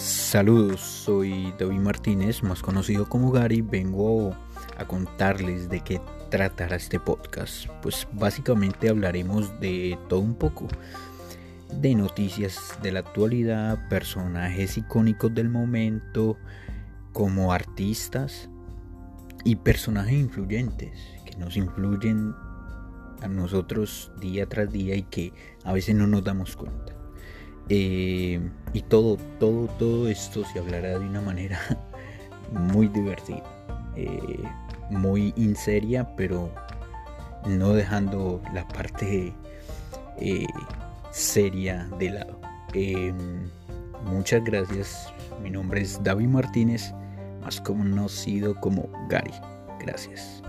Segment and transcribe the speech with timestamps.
[0.00, 3.60] Saludos, soy David Martínez, más conocido como Gary.
[3.60, 4.34] Vengo
[4.78, 6.00] a contarles de qué
[6.30, 7.66] tratará este podcast.
[7.82, 10.68] Pues básicamente hablaremos de todo un poco.
[11.82, 16.38] De noticias de la actualidad, personajes icónicos del momento,
[17.12, 18.48] como artistas
[19.44, 22.32] y personajes influyentes que nos influyen
[23.20, 26.99] a nosotros día tras día y que a veces no nos damos cuenta.
[27.72, 28.40] Eh,
[28.72, 31.60] y todo, todo, todo esto se hablará de una manera
[32.52, 33.44] muy divertida,
[33.94, 34.42] eh,
[34.90, 36.52] muy inseria, pero
[37.46, 39.32] no dejando la parte
[40.18, 40.46] eh,
[41.12, 42.40] seria de lado.
[44.04, 45.14] muchas gracias.
[45.40, 46.92] Mi nombre es David Martínez,
[47.40, 49.32] más conocido como Gary.
[49.78, 50.42] Gracias.